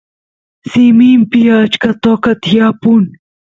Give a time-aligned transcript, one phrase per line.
[0.69, 3.03] simimpi achka toqa tiyapun